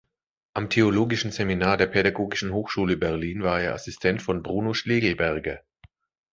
Am 0.55 0.71
Theologischen 0.71 1.29
Seminar 1.31 1.77
der 1.77 1.85
Pädagogischen 1.85 2.53
Hochschule 2.53 2.97
Berlin 2.97 3.43
war 3.43 3.61
er 3.61 3.75
Assistent 3.75 4.23
von 4.23 4.41
Bruno 4.41 4.73
Schlegelberger. 4.73 5.61